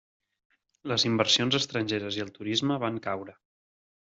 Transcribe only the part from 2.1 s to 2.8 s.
i el turisme